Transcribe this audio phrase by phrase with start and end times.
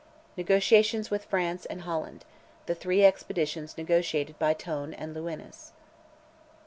[0.35, 5.73] NEGOTIATIONS WITH FRANCE AND HOLLAND—THE THREE EXPEDITIONS NEGOTIATED BY TONE AND LEWINES.